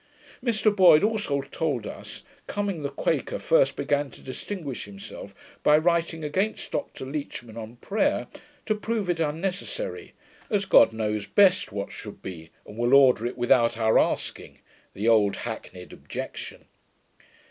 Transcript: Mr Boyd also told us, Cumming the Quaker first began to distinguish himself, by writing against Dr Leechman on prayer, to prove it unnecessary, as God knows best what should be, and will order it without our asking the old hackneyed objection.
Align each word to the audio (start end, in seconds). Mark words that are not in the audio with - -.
Mr 0.43 0.75
Boyd 0.75 1.03
also 1.03 1.41
told 1.41 1.85
us, 1.85 2.23
Cumming 2.47 2.81
the 2.81 2.89
Quaker 2.89 3.37
first 3.37 3.75
began 3.75 4.09
to 4.09 4.21
distinguish 4.21 4.85
himself, 4.85 5.35
by 5.61 5.77
writing 5.77 6.23
against 6.23 6.71
Dr 6.71 7.05
Leechman 7.05 7.55
on 7.55 7.75
prayer, 7.75 8.25
to 8.65 8.73
prove 8.73 9.11
it 9.11 9.19
unnecessary, 9.19 10.13
as 10.49 10.65
God 10.65 10.91
knows 10.91 11.27
best 11.27 11.71
what 11.71 11.91
should 11.91 12.23
be, 12.23 12.49
and 12.65 12.79
will 12.79 12.95
order 12.95 13.27
it 13.27 13.37
without 13.37 13.77
our 13.77 13.99
asking 13.99 14.57
the 14.95 15.07
old 15.07 15.35
hackneyed 15.35 15.93
objection. 15.93 16.65